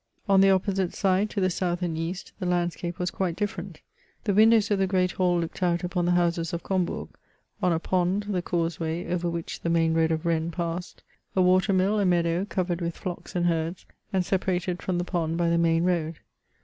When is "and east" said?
1.83-2.31